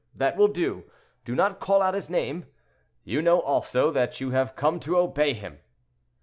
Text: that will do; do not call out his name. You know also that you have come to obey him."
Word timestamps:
that 0.15 0.35
will 0.35 0.47
do; 0.47 0.85
do 1.25 1.35
not 1.35 1.59
call 1.59 1.79
out 1.83 1.93
his 1.93 2.09
name. 2.09 2.47
You 3.03 3.21
know 3.21 3.39
also 3.39 3.91
that 3.91 4.19
you 4.19 4.31
have 4.31 4.55
come 4.55 4.79
to 4.79 4.97
obey 4.97 5.35
him." 5.35 5.59